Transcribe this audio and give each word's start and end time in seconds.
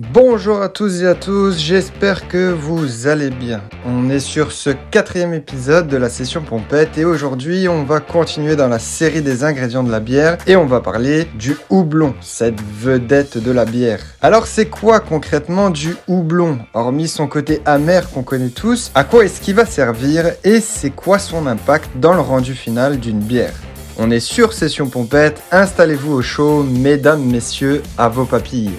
Bonjour 0.00 0.62
à 0.62 0.68
tous 0.68 1.02
et 1.02 1.08
à 1.08 1.16
tous, 1.16 1.58
j'espère 1.58 2.28
que 2.28 2.52
vous 2.52 3.08
allez 3.08 3.30
bien. 3.30 3.60
On 3.84 4.08
est 4.10 4.20
sur 4.20 4.52
ce 4.52 4.70
quatrième 4.92 5.34
épisode 5.34 5.88
de 5.88 5.96
la 5.96 6.08
session 6.08 6.40
pompette 6.40 6.96
et 6.98 7.04
aujourd'hui 7.04 7.66
on 7.66 7.82
va 7.82 7.98
continuer 7.98 8.54
dans 8.54 8.68
la 8.68 8.78
série 8.78 9.22
des 9.22 9.42
ingrédients 9.42 9.82
de 9.82 9.90
la 9.90 9.98
bière 9.98 10.38
et 10.46 10.54
on 10.54 10.66
va 10.66 10.80
parler 10.80 11.26
du 11.34 11.56
houblon, 11.68 12.14
cette 12.20 12.60
vedette 12.60 13.38
de 13.38 13.50
la 13.50 13.64
bière. 13.64 13.98
Alors 14.20 14.46
c'est 14.46 14.66
quoi 14.66 15.00
concrètement 15.00 15.68
du 15.68 15.96
houblon 16.06 16.60
Hormis 16.74 17.08
son 17.08 17.26
côté 17.26 17.60
amer 17.64 18.08
qu'on 18.08 18.22
connaît 18.22 18.50
tous, 18.50 18.92
à 18.94 19.02
quoi 19.02 19.24
est-ce 19.24 19.40
qu'il 19.40 19.56
va 19.56 19.66
servir 19.66 20.26
et 20.44 20.60
c'est 20.60 20.90
quoi 20.90 21.18
son 21.18 21.48
impact 21.48 21.90
dans 21.96 22.14
le 22.14 22.20
rendu 22.20 22.54
final 22.54 23.00
d'une 23.00 23.18
bière? 23.18 23.54
On 23.98 24.12
est 24.12 24.20
sur 24.20 24.52
Session 24.52 24.88
Pompette, 24.88 25.42
installez-vous 25.50 26.12
au 26.12 26.22
chaud, 26.22 26.62
mesdames, 26.62 27.24
messieurs, 27.24 27.82
à 27.98 28.08
vos 28.08 28.26
papilles. 28.26 28.70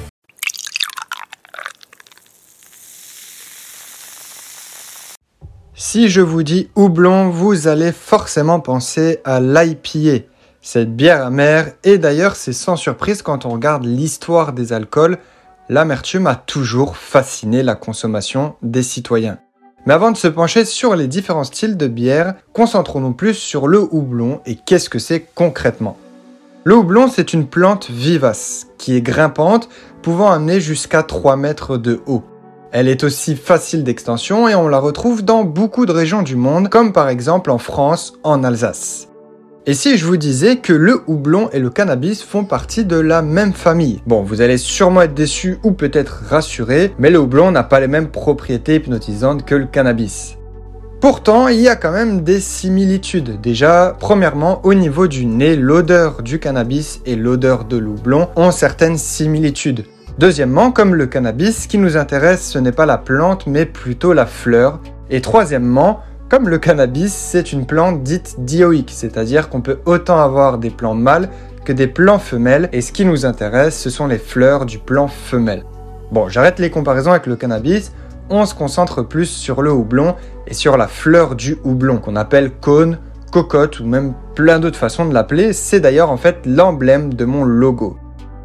Si 5.81 6.09
je 6.09 6.19
vous 6.19 6.43
dis 6.43 6.69
houblon, 6.75 7.29
vous 7.29 7.69
allez 7.69 7.93
forcément 7.93 8.59
penser 8.59 9.21
à 9.23 9.39
l'IPA, 9.39 10.25
cette 10.61 10.93
bière 10.93 11.25
amère, 11.25 11.71
et 11.85 11.97
d'ailleurs 11.97 12.35
c'est 12.35 12.51
sans 12.51 12.75
surprise 12.75 13.21
quand 13.21 13.45
on 13.45 13.51
regarde 13.51 13.85
l'histoire 13.85 14.51
des 14.51 14.73
alcools, 14.73 15.19
l'amertume 15.69 16.27
a 16.27 16.35
toujours 16.35 16.97
fasciné 16.97 17.63
la 17.63 17.75
consommation 17.75 18.55
des 18.61 18.83
citoyens. 18.83 19.39
Mais 19.85 19.93
avant 19.93 20.11
de 20.11 20.17
se 20.17 20.27
pencher 20.27 20.65
sur 20.65 20.97
les 20.97 21.07
différents 21.07 21.45
styles 21.45 21.77
de 21.77 21.87
bière, 21.87 22.33
concentrons-nous 22.51 23.13
plus 23.13 23.35
sur 23.35 23.69
le 23.69 23.79
houblon 23.79 24.41
et 24.45 24.55
qu'est-ce 24.55 24.89
que 24.89 24.99
c'est 24.99 25.27
concrètement. 25.33 25.97
Le 26.65 26.75
houblon, 26.75 27.07
c'est 27.07 27.31
une 27.31 27.47
plante 27.47 27.89
vivace 27.89 28.67
qui 28.77 28.97
est 28.97 29.01
grimpante, 29.01 29.69
pouvant 30.01 30.29
amener 30.29 30.59
jusqu'à 30.59 31.03
3 31.03 31.37
mètres 31.37 31.77
de 31.77 32.01
haut. 32.05 32.25
Elle 32.71 32.87
est 32.87 33.03
aussi 33.03 33.35
facile 33.35 33.83
d'extension 33.83 34.47
et 34.47 34.53
on 34.53 34.67
la 34.67 34.77
retrouve 34.77 35.23
dans 35.23 35.43
beaucoup 35.43 35.87
de 35.87 35.91
régions 35.91 36.21
du 36.21 36.35
monde, 36.35 36.69
comme 36.69 36.93
par 36.93 37.09
exemple 37.09 37.49
en 37.49 37.57
France, 37.57 38.13
en 38.23 38.43
Alsace. 38.43 39.07
Et 39.65 39.73
si 39.73 39.97
je 39.97 40.05
vous 40.05 40.17
disais 40.17 40.57
que 40.57 40.73
le 40.73 41.01
houblon 41.07 41.49
et 41.51 41.59
le 41.59 41.71
cannabis 41.71 42.21
font 42.21 42.43
partie 42.43 42.85
de 42.85 42.95
la 42.95 43.23
même 43.23 43.53
famille? 43.53 44.01
Bon, 44.05 44.21
vous 44.21 44.41
allez 44.41 44.57
sûrement 44.57 45.01
être 45.01 45.15
déçu 45.15 45.57
ou 45.63 45.71
peut-être 45.71 46.23
rassuré, 46.27 46.93
mais 46.99 47.09
le 47.09 47.19
houblon 47.19 47.51
n'a 47.51 47.63
pas 47.63 47.79
les 47.79 47.87
mêmes 47.87 48.09
propriétés 48.09 48.75
hypnotisantes 48.75 49.45
que 49.45 49.55
le 49.55 49.65
cannabis. 49.65 50.37
Pourtant, 51.01 51.47
il 51.47 51.61
y 51.61 51.69
a 51.69 51.75
quand 51.75 51.91
même 51.91 52.21
des 52.21 52.39
similitudes. 52.39 53.41
Déjà, 53.41 53.95
premièrement, 53.99 54.59
au 54.63 54.75
niveau 54.75 55.07
du 55.07 55.25
nez, 55.25 55.55
l'odeur 55.55 56.21
du 56.21 56.39
cannabis 56.39 57.01
et 57.05 57.15
l'odeur 57.15 57.65
de 57.65 57.77
l'houblon 57.77 58.29
ont 58.35 58.51
certaines 58.51 58.97
similitudes. 58.97 59.85
Deuxièmement, 60.19 60.73
comme 60.73 60.95
le 60.95 61.07
cannabis, 61.07 61.63
ce 61.63 61.67
qui 61.69 61.77
nous 61.77 61.95
intéresse, 61.95 62.45
ce 62.45 62.59
n'est 62.59 62.73
pas 62.73 62.85
la 62.85 62.97
plante, 62.97 63.47
mais 63.47 63.65
plutôt 63.65 64.11
la 64.11 64.25
fleur. 64.25 64.81
Et 65.09 65.21
troisièmement, 65.21 66.01
comme 66.27 66.49
le 66.49 66.57
cannabis, 66.57 67.13
c'est 67.13 67.53
une 67.53 67.65
plante 67.65 68.03
dite 68.03 68.35
dioïque, 68.39 68.91
c'est-à-dire 68.93 69.47
qu'on 69.47 69.61
peut 69.61 69.79
autant 69.85 70.19
avoir 70.19 70.57
des 70.57 70.71
plants 70.71 70.93
mâles 70.93 71.29
que 71.63 71.71
des 71.71 71.87
plants 71.87 72.19
femelles, 72.19 72.67
et 72.73 72.81
ce 72.81 72.91
qui 72.91 73.05
nous 73.05 73.25
intéresse, 73.25 73.79
ce 73.79 73.89
sont 73.89 74.07
les 74.07 74.17
fleurs 74.17 74.65
du 74.65 74.77
plant 74.77 75.07
femelle. 75.07 75.63
Bon, 76.11 76.27
j'arrête 76.27 76.59
les 76.59 76.69
comparaisons 76.69 77.11
avec 77.11 77.25
le 77.25 77.37
cannabis, 77.37 77.93
on 78.29 78.45
se 78.45 78.53
concentre 78.53 79.03
plus 79.03 79.27
sur 79.27 79.61
le 79.61 79.71
houblon 79.71 80.17
et 80.47 80.53
sur 80.53 80.75
la 80.75 80.89
fleur 80.89 81.37
du 81.37 81.57
houblon, 81.63 81.97
qu'on 81.99 82.17
appelle 82.17 82.51
cône, 82.59 82.97
cocotte 83.31 83.79
ou 83.79 83.85
même 83.85 84.13
plein 84.35 84.59
d'autres 84.59 84.77
façons 84.79 85.05
de 85.05 85.13
l'appeler, 85.13 85.53
c'est 85.53 85.79
d'ailleurs 85.79 86.11
en 86.11 86.17
fait 86.17 86.39
l'emblème 86.45 87.13
de 87.13 87.23
mon 87.23 87.45
logo. 87.45 87.95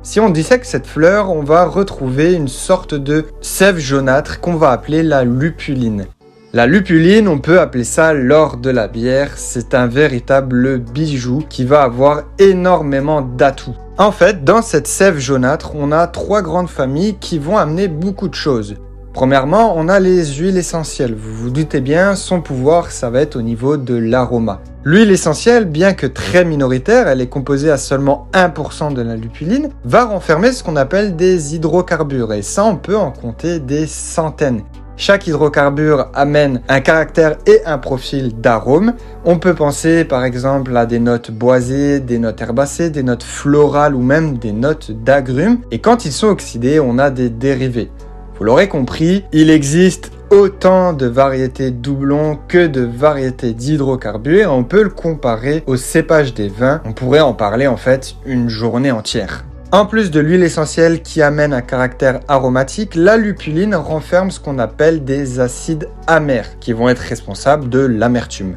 Si 0.05 0.21
on 0.21 0.29
dissèque 0.29 0.67
cette 0.67 0.87
fleur, 0.87 1.31
on 1.31 1.43
va 1.43 1.65
retrouver 1.65 2.35
une 2.35 2.47
sorte 2.47 2.95
de 2.95 3.25
sève 3.41 3.79
jaunâtre 3.79 4.39
qu'on 4.39 4.57
va 4.57 4.71
appeler 4.71 5.03
la 5.03 5.25
lupuline. 5.25 6.05
La 6.53 6.67
lupuline, 6.67 7.27
on 7.27 7.39
peut 7.39 7.59
appeler 7.59 7.85
ça 7.85 8.13
l'or 8.13 8.59
de 8.59 8.69
la 8.69 8.87
bière, 8.87 9.31
c'est 9.37 9.73
un 9.73 9.87
véritable 9.87 10.77
bijou 10.79 11.43
qui 11.49 11.65
va 11.65 11.83
avoir 11.83 12.25
énormément 12.39 13.23
d'atouts. 13.23 13.75
En 13.97 14.13
fait, 14.13 14.45
dans 14.45 14.61
cette 14.61 14.89
sève 14.89 15.19
jaunâtre, 15.19 15.75
on 15.75 15.91
a 15.91 16.07
trois 16.07 16.43
grandes 16.43 16.69
familles 16.69 17.17
qui 17.19 17.39
vont 17.39 17.57
amener 17.57 17.89
beaucoup 17.89 18.29
de 18.29 18.35
choses. 18.35 18.77
Premièrement, 19.15 19.75
on 19.77 19.89
a 19.89 20.01
les 20.01 20.27
huiles 20.27 20.59
essentielles. 20.59 21.15
Vous 21.15 21.33
vous 21.33 21.51
doutez 21.51 21.81
bien, 21.81 22.17
son 22.17 22.41
pouvoir, 22.41 22.91
ça 22.91 23.11
va 23.11 23.21
être 23.21 23.37
au 23.37 23.43
niveau 23.43 23.77
de 23.77 23.95
l'aroma. 23.95 24.61
L'huile 24.83 25.13
essentielle, 25.13 25.67
bien 25.67 25.95
que 25.95 26.09
très 26.09 26.45
minoritaire, 26.45 27.07
elle 27.07 27.21
est 27.21 27.29
composée 27.29 27.71
à 27.71 27.77
seulement 27.77 28.27
1% 28.33 28.93
de 28.93 29.03
la 29.03 29.15
lupuline, 29.15 29.69
va 29.85 30.05
renfermer 30.05 30.51
ce 30.51 30.65
qu'on 30.65 30.75
appelle 30.75 31.15
des 31.15 31.55
hydrocarbures, 31.55 32.33
et 32.33 32.43
ça 32.43 32.65
on 32.65 32.75
peut 32.75 32.97
en 32.97 33.13
compter 33.13 33.61
des 33.61 33.87
centaines. 33.87 34.63
Chaque 34.97 35.29
hydrocarbure 35.29 36.09
amène 36.13 36.61
un 36.69 36.81
caractère 36.81 37.37
et 37.47 37.61
un 37.67 37.79
profil 37.79 38.41
d'arôme. 38.41 38.95
On 39.25 39.39
peut 39.39 39.55
penser 39.55 40.05
par 40.05 40.25
exemple 40.25 40.77
à 40.77 40.87
des 40.87 40.99
notes 40.99 41.31
boisées, 41.31 42.01
des 42.01 42.19
notes 42.19 42.41
herbacées, 42.41 42.91
des 42.91 43.03
notes 43.05 43.25
florales 43.25 43.95
ou 43.95 44.03
même 44.03 44.39
des 44.39 44.53
notes 44.53 44.91
d'agrumes. 44.91 45.59
Et 45.71 45.81
quand 45.81 46.05
ils 46.05 46.13
sont 46.13 46.29
oxydés, 46.29 46.79
on 46.79 46.99
a 46.99 47.11
des 47.11 47.29
dérivés. 47.29 47.91
Vous 48.37 48.45
l'aurez 48.45 48.69
compris, 48.69 49.25
il 49.33 49.49
existe 49.49 50.11
autant 50.31 50.93
de 50.93 51.07
variétés 51.07 51.71
doublons 51.71 52.37
que 52.49 52.67
de 52.67 52.81
variétés 52.81 53.53
d'hydrocarbures. 53.53 54.53
On 54.53 54.65
peut 54.65 54.83
le 54.83 54.91
comparer 54.91 55.63
au 55.69 55.77
cépage 55.77 56.35
des 56.35 56.49
vins. 56.49 56.81
On 56.85 56.93
pourrait 56.93 57.21
en 57.21 57.33
parler 57.33 57.69
en 57.69 57.77
fait 57.77 58.17
une 58.27 58.49
journée 58.49 58.91
entière. 58.91 59.45
En 59.71 59.87
plus 59.87 60.11
de 60.11 60.19
l'huile 60.19 60.43
essentielle 60.43 61.03
qui 61.03 61.23
amène 61.23 61.53
un 61.53 61.61
caractère 61.61 62.21
aromatique, 62.27 62.97
la 62.97 63.17
lupuline 63.17 63.77
renferme 63.77 64.33
ce 64.33 64.41
qu'on 64.41 64.59
appelle 64.59 65.05
des 65.05 65.39
acides 65.39 65.89
amers 66.09 66.59
qui 66.59 66.73
vont 66.73 66.89
être 66.89 66.99
responsables 66.99 67.69
de 67.69 67.81
l'amertume. 67.81 68.57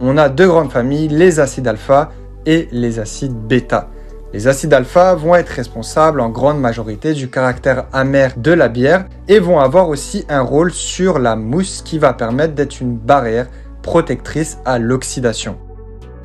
On 0.00 0.18
a 0.18 0.28
deux 0.28 0.48
grandes 0.48 0.72
familles, 0.72 1.08
les 1.08 1.40
acides 1.40 1.68
alpha 1.68 2.10
et 2.44 2.68
les 2.72 2.98
acides 2.98 3.34
bêta. 3.34 3.88
Les 4.34 4.48
acides 4.48 4.74
alpha 4.74 5.14
vont 5.14 5.36
être 5.36 5.50
responsables 5.50 6.20
en 6.20 6.28
grande 6.28 6.58
majorité 6.58 7.12
du 7.12 7.30
caractère 7.30 7.84
amer 7.92 8.32
de 8.36 8.50
la 8.50 8.66
bière 8.66 9.04
et 9.28 9.38
vont 9.38 9.60
avoir 9.60 9.88
aussi 9.88 10.26
un 10.28 10.40
rôle 10.40 10.72
sur 10.72 11.20
la 11.20 11.36
mousse 11.36 11.82
qui 11.82 12.00
va 12.00 12.12
permettre 12.14 12.54
d'être 12.54 12.80
une 12.80 12.96
barrière 12.96 13.46
protectrice 13.80 14.58
à 14.64 14.80
l'oxydation. 14.80 15.56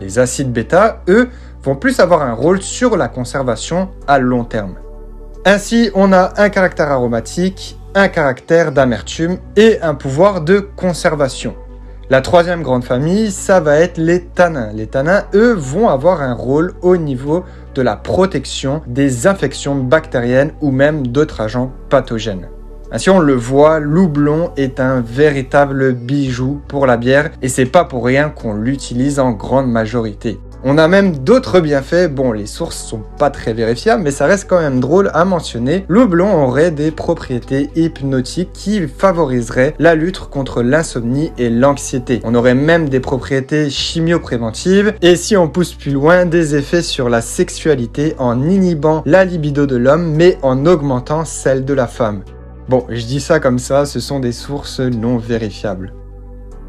Les 0.02 0.18
acides 0.18 0.52
bêta, 0.52 1.04
eux, 1.08 1.30
vont 1.62 1.76
plus 1.76 2.00
avoir 2.00 2.24
un 2.24 2.34
rôle 2.34 2.64
sur 2.64 2.98
la 2.98 3.10
conservation 3.10 3.90
à 4.08 4.18
long 4.18 4.44
terme. 4.44 4.74
Ainsi, 5.46 5.92
on 5.94 6.12
a 6.12 6.34
un 6.38 6.50
caractère 6.50 6.90
aromatique, 6.92 7.78
un 7.94 8.08
caractère 8.08 8.72
d'amertume 8.72 9.38
et 9.56 9.80
un 9.84 9.94
pouvoir 9.94 10.42
de 10.42 10.68
conservation. 10.76 11.54
La 12.12 12.22
troisième 12.22 12.64
grande 12.64 12.84
famille, 12.84 13.30
ça 13.30 13.60
va 13.60 13.78
être 13.78 14.00
les 14.00 14.22
tanins. 14.22 14.72
Les 14.74 14.88
tanins, 14.88 15.26
eux, 15.36 15.54
vont 15.54 15.90
avoir 15.90 16.24
un 16.24 16.34
rôle 16.34 16.74
au 16.82 16.98
niveau 16.98 17.44
de 17.76 17.84
la 17.84 17.96
protection 17.96 18.82
des 18.88 19.28
infections 19.28 19.76
bactériennes 19.76 20.54
ou 20.60 20.72
même 20.72 21.06
d'autres 21.06 21.40
agents 21.40 21.72
pathogènes. 21.90 22.48
Ainsi 22.92 23.12
on 23.12 23.20
le 23.20 23.36
voit, 23.36 23.80
l'oublon 23.80 24.50
est 24.58 24.80
un 24.80 25.02
véritable 25.02 25.94
bijou 25.94 26.60
pour 26.68 26.88
la 26.88 26.98
bière 26.98 27.30
et 27.44 27.48
c'est 27.48 27.68
pas 27.68 27.86
pour 27.86 28.04
rien 28.04 28.30
qu'on 28.30 28.56
l'utilise 28.56 29.20
en 29.20 29.30
grande 29.30 29.72
majorité. 29.72 30.40
On 30.62 30.78
a 30.78 30.90
même 30.90 31.20
d'autres 31.20 31.62
bienfaits, 31.62 32.10
bon 32.12 32.34
les 32.34 32.46
sources 32.46 32.78
sont 32.78 33.02
pas 33.18 33.30
très 33.30 33.54
vérifiables 33.54 34.04
mais 34.04 34.12
ça 34.12 34.26
reste 34.26 34.50
quand 34.50 34.60
même 34.60 34.82
drôle 34.82 35.10
à 35.14 35.24
mentionner. 35.24 35.86
Le 35.88 36.06
blond 36.06 36.44
aurait 36.44 36.72
des 36.72 36.92
propriétés 36.92 37.70
hypnotiques 37.76 38.52
qui 38.52 38.86
favoriseraient 38.86 39.74
la 39.80 39.96
lutte 39.96 40.20
contre 40.20 40.62
l'insomnie 40.62 41.32
et 41.38 41.50
l'anxiété. 41.50 42.20
On 42.26 42.36
aurait 42.36 42.56
même 42.56 42.90
des 42.90 43.00
propriétés 43.00 43.70
chimiopréventives 43.70 44.94
et 45.02 45.16
si 45.16 45.38
on 45.38 45.48
pousse 45.48 45.74
plus 45.74 45.92
loin, 45.92 46.26
des 46.26 46.56
effets 46.56 46.82
sur 46.82 47.08
la 47.08 47.22
sexualité 47.22 48.16
en 48.18 48.44
inhibant 48.44 49.02
la 49.06 49.24
libido 49.24 49.66
de 49.66 49.78
l'homme 49.78 50.14
mais 50.14 50.38
en 50.42 50.66
augmentant 50.66 51.24
celle 51.24 51.64
de 51.64 51.74
la 51.74 51.88
femme. 51.88 52.24
Bon, 52.68 52.86
je 52.90 53.06
dis 53.06 53.22
ça 53.22 53.40
comme 53.40 53.60
ça, 53.60 53.86
ce 53.86 54.02
sont 54.02 54.20
des 54.20 54.34
sources 54.34 54.82
non 54.82 55.18
vérifiables. 55.18 55.94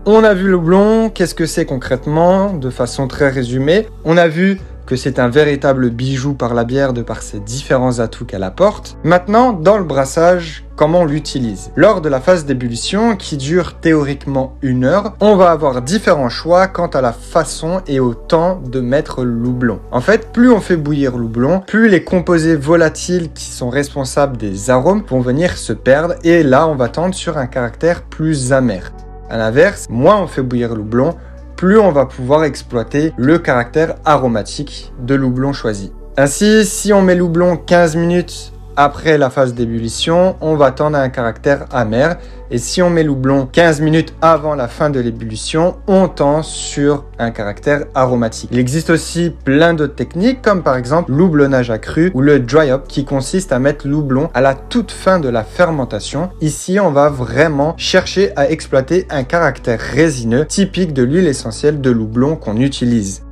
On 0.06 0.24
a 0.24 0.32
vu 0.32 0.48
le 0.48 1.08
qu'est-ce 1.10 1.34
que 1.34 1.44
c'est 1.44 1.66
concrètement, 1.66 2.54
de 2.54 2.70
façon 2.70 3.06
très 3.06 3.28
résumée. 3.28 3.86
On 4.04 4.16
a 4.16 4.28
vu 4.28 4.58
que 4.86 4.96
c'est 4.96 5.18
un 5.18 5.28
véritable 5.28 5.90
bijou 5.90 6.32
par 6.32 6.54
la 6.54 6.64
bière 6.64 6.92
de 6.92 7.02
par 7.02 7.22
ses 7.22 7.38
différents 7.38 8.00
atouts 8.00 8.24
qu'elle 8.24 8.42
apporte. 8.42 8.96
Maintenant, 9.04 9.52
dans 9.52 9.76
le 9.76 9.84
brassage, 9.84 10.64
comment 10.74 11.02
on 11.02 11.04
l'utilise? 11.04 11.70
Lors 11.76 12.00
de 12.00 12.08
la 12.08 12.18
phase 12.18 12.46
d'ébullition, 12.46 13.14
qui 13.14 13.36
dure 13.36 13.74
théoriquement 13.74 14.56
une 14.62 14.84
heure, 14.84 15.14
on 15.20 15.36
va 15.36 15.50
avoir 15.50 15.82
différents 15.82 16.30
choix 16.30 16.66
quant 16.66 16.88
à 16.88 17.02
la 17.02 17.12
façon 17.12 17.82
et 17.86 18.00
au 18.00 18.14
temps 18.14 18.60
de 18.66 18.80
mettre 18.80 19.22
l'oublon. 19.22 19.80
En 19.92 20.00
fait, 20.00 20.32
plus 20.32 20.50
on 20.50 20.60
fait 20.60 20.76
bouillir 20.76 21.16
l'oublon, 21.18 21.60
plus 21.66 21.88
les 21.88 22.02
composés 22.02 22.56
volatiles 22.56 23.30
qui 23.32 23.44
sont 23.44 23.70
responsables 23.70 24.38
des 24.38 24.70
arômes 24.70 25.04
vont 25.08 25.20
venir 25.20 25.56
se 25.56 25.74
perdre 25.74 26.14
et 26.24 26.42
là, 26.42 26.66
on 26.66 26.74
va 26.74 26.88
tendre 26.88 27.14
sur 27.14 27.36
un 27.36 27.46
caractère 27.46 28.02
plus 28.02 28.52
amer. 28.52 28.90
A 29.30 29.38
l'inverse, 29.38 29.86
moins 29.88 30.20
on 30.20 30.26
fait 30.26 30.42
bouillir 30.42 30.74
le 30.74 30.80
houblon, 30.80 31.14
plus 31.56 31.78
on 31.78 31.92
va 31.92 32.04
pouvoir 32.04 32.42
exploiter 32.42 33.12
le 33.16 33.38
caractère 33.38 33.94
aromatique 34.04 34.92
de 34.98 35.14
l'houblon 35.14 35.52
choisi. 35.52 35.92
Ainsi, 36.16 36.66
si 36.66 36.92
on 36.92 37.00
met 37.00 37.14
l'houblon 37.14 37.56
15 37.56 37.94
minutes 37.94 38.49
Après 38.76 39.18
la 39.18 39.30
phase 39.30 39.54
d'ébullition, 39.54 40.36
on 40.40 40.54
va 40.54 40.70
tendre 40.70 40.96
à 40.96 41.00
un 41.00 41.08
caractère 41.08 41.66
amer. 41.70 42.16
Et 42.52 42.58
si 42.58 42.82
on 42.82 42.90
met 42.90 43.04
l'houblon 43.04 43.46
15 43.52 43.80
minutes 43.80 44.14
avant 44.22 44.54
la 44.54 44.66
fin 44.66 44.90
de 44.90 44.98
l'ébullition, 44.98 45.76
on 45.86 46.08
tend 46.08 46.42
sur 46.42 47.04
un 47.18 47.30
caractère 47.30 47.84
aromatique. 47.94 48.50
Il 48.52 48.58
existe 48.58 48.90
aussi 48.90 49.30
plein 49.44 49.74
d'autres 49.74 49.94
techniques, 49.94 50.42
comme 50.42 50.62
par 50.62 50.76
exemple 50.76 51.12
l'houblonnage 51.12 51.70
accru 51.70 52.10
ou 52.14 52.20
le 52.20 52.40
dry 52.40 52.70
up, 52.70 52.84
qui 52.88 53.04
consiste 53.04 53.52
à 53.52 53.58
mettre 53.58 53.86
l'houblon 53.86 54.30
à 54.34 54.40
la 54.40 54.54
toute 54.54 54.90
fin 54.90 55.20
de 55.20 55.28
la 55.28 55.44
fermentation. 55.44 56.30
Ici, 56.40 56.80
on 56.80 56.90
va 56.90 57.08
vraiment 57.08 57.74
chercher 57.76 58.32
à 58.36 58.50
exploiter 58.50 59.06
un 59.10 59.22
caractère 59.22 59.78
résineux 59.80 60.46
typique 60.46 60.92
de 60.92 61.02
l'huile 61.02 61.28
essentielle 61.28 61.80
de 61.80 61.90
l'houblon 61.90 62.34
qu'on 62.36 62.56
utilise. 62.56 63.22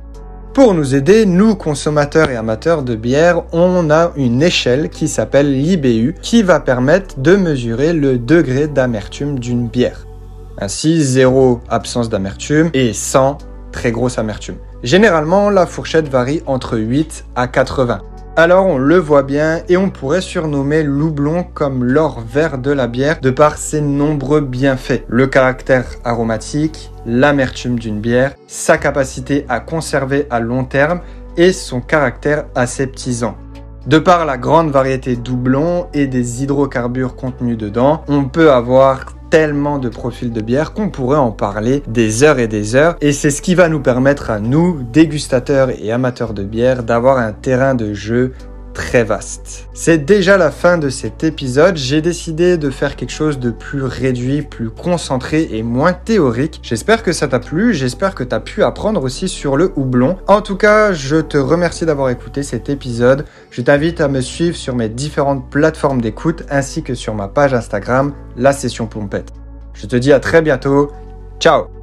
Pour 0.53 0.73
nous 0.73 0.95
aider, 0.95 1.27
nous 1.27 1.55
consommateurs 1.55 2.31
et 2.31 2.35
amateurs 2.35 2.81
de 2.81 2.95
bière, 2.95 3.43
on 3.53 3.91
a 3.91 4.11
une 4.15 4.41
échelle 4.41 4.89
qui 4.89 5.07
s'appelle 5.07 5.53
l'IBU 5.53 6.15
qui 6.21 6.41
va 6.41 6.59
permettre 6.59 7.19
de 7.19 7.35
mesurer 7.35 7.93
le 7.93 8.17
degré 8.17 8.67
d'amertume 8.67 9.37
d'une 9.37 9.67
bière. 9.67 10.07
Ainsi, 10.57 11.03
0 11.03 11.61
absence 11.69 12.09
d'amertume 12.09 12.71
et 12.73 12.93
100 12.93 13.37
très 13.71 13.91
grosse 13.91 14.17
amertume. 14.17 14.55
Généralement, 14.81 15.51
la 15.51 15.67
fourchette 15.67 16.09
varie 16.09 16.41
entre 16.47 16.79
8 16.79 17.25
à 17.35 17.47
80. 17.47 18.01
Alors 18.41 18.67
on 18.67 18.77
le 18.77 18.95
voit 18.95 19.23
bien 19.23 19.63
et 19.67 19.75
on 19.75 19.89
pourrait 19.89 20.21
surnommer 20.21 20.81
l'houblon 20.81 21.43
comme 21.53 21.83
l'or 21.83 22.21
vert 22.21 22.57
de 22.57 22.71
la 22.71 22.87
bière 22.87 23.19
de 23.19 23.31
par 23.31 23.57
ses 23.57 23.81
nombreux 23.81 24.39
bienfaits. 24.39 25.03
Le 25.09 25.27
caractère 25.27 25.83
aromatique, 26.05 26.89
l'amertume 27.05 27.77
d'une 27.77 27.99
bière, 27.99 28.35
sa 28.47 28.77
capacité 28.77 29.45
à 29.49 29.59
conserver 29.59 30.25
à 30.29 30.39
long 30.39 30.63
terme 30.63 31.01
et 31.35 31.51
son 31.51 31.81
caractère 31.81 32.45
aseptisant. 32.55 33.35
De 33.87 33.99
par 33.99 34.25
la 34.25 34.37
grande 34.37 34.71
variété 34.71 35.17
doublons 35.17 35.87
et 35.93 36.07
des 36.07 36.41
hydrocarbures 36.41 37.17
contenus 37.17 37.57
dedans, 37.57 38.05
on 38.07 38.23
peut 38.23 38.53
avoir 38.53 39.18
tellement 39.29 39.79
de 39.79 39.89
profils 39.89 40.31
de 40.31 40.41
bière 40.41 40.73
qu'on 40.73 40.89
pourrait 40.89 41.17
en 41.17 41.31
parler 41.31 41.83
des 41.87 42.23
heures 42.23 42.39
et 42.39 42.47
des 42.47 42.75
heures. 42.75 42.95
Et 43.01 43.13
c'est 43.13 43.31
ce 43.31 43.41
qui 43.41 43.55
va 43.55 43.69
nous 43.69 43.79
permettre 43.79 44.29
à 44.29 44.39
nous, 44.39 44.81
dégustateurs 44.91 45.69
et 45.69 45.91
amateurs 45.91 46.33
de 46.33 46.43
bière, 46.43 46.83
d'avoir 46.83 47.17
un 47.17 47.31
terrain 47.31 47.75
de 47.75 47.93
jeu 47.93 48.33
très 48.79 49.03
vaste. 49.03 49.67
C'est 49.73 50.05
déjà 50.05 50.37
la 50.37 50.51
fin 50.51 50.77
de 50.77 50.87
cet 50.87 51.25
épisode. 51.25 51.75
J'ai 51.75 52.01
décidé 52.01 52.57
de 52.57 52.69
faire 52.69 52.95
quelque 52.95 53.11
chose 53.11 53.37
de 53.37 53.51
plus 53.51 53.83
réduit, 53.83 54.41
plus 54.41 54.69
concentré 54.69 55.49
et 55.51 55.63
moins 55.63 55.91
théorique. 55.91 56.61
J'espère 56.63 57.03
que 57.03 57.11
ça 57.11 57.27
t'a 57.27 57.39
plu. 57.39 57.73
J'espère 57.73 58.15
que 58.15 58.23
tu 58.23 58.33
as 58.33 58.39
pu 58.39 58.63
apprendre 58.63 59.03
aussi 59.03 59.27
sur 59.27 59.57
le 59.57 59.73
houblon. 59.75 60.15
En 60.27 60.41
tout 60.41 60.55
cas, 60.55 60.93
je 60.93 61.17
te 61.17 61.37
remercie 61.37 61.85
d'avoir 61.85 62.09
écouté 62.09 62.41
cet 62.41 62.69
épisode. 62.69 63.25
Je 63.51 63.61
t'invite 63.61 63.99
à 63.99 64.07
me 64.07 64.21
suivre 64.21 64.55
sur 64.55 64.77
mes 64.77 64.87
différentes 64.87 65.49
plateformes 65.49 65.99
d'écoute 65.99 66.43
ainsi 66.49 66.81
que 66.81 66.95
sur 66.95 67.13
ma 67.13 67.27
page 67.27 67.53
Instagram, 67.53 68.13
la 68.37 68.53
session 68.53 68.87
pompette. 68.87 69.33
Je 69.73 69.87
te 69.87 69.97
dis 69.97 70.13
à 70.13 70.21
très 70.21 70.41
bientôt. 70.41 70.89
Ciao 71.41 71.78